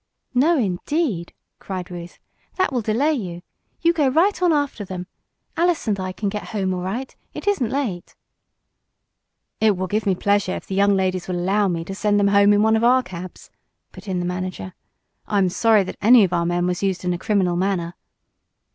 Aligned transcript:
"No, 0.33 0.57
indeed!" 0.57 1.31
cried 1.59 1.91
Ruth. 1.91 2.17
"That 2.55 2.73
will 2.73 2.81
delay 2.81 3.13
you. 3.13 3.43
You 3.81 3.93
go 3.93 4.07
right 4.07 4.41
on 4.41 4.51
after 4.51 4.83
them. 4.83 5.05
Alice 5.55 5.87
and 5.87 5.99
I 5.99 6.11
can 6.11 6.27
get 6.27 6.45
home 6.55 6.73
all 6.73 6.81
right. 6.81 7.15
It 7.35 7.45
isn't 7.47 7.69
late." 7.69 8.15
"It 9.59 9.77
will 9.77 9.85
give 9.85 10.07
me 10.07 10.15
pleasure 10.15 10.55
if 10.55 10.65
the 10.65 10.73
young 10.73 10.95
ladies 10.95 11.27
will 11.27 11.35
allow 11.37 11.67
me 11.67 11.85
to 11.85 11.93
send 11.93 12.19
them 12.19 12.29
home 12.29 12.51
in 12.51 12.63
one 12.63 12.75
of 12.75 12.83
our 12.83 13.03
cabs," 13.03 13.51
put 13.91 14.07
in 14.07 14.19
the 14.19 14.25
manager. 14.25 14.73
"I 15.27 15.37
am 15.37 15.49
sorry 15.49 15.83
that 15.83 15.97
any 16.01 16.23
of 16.23 16.33
our 16.33 16.47
men 16.47 16.65
was 16.65 16.81
used 16.81 17.05
in 17.05 17.13
a 17.13 17.19
criminal 17.19 17.55
manner." 17.55 17.93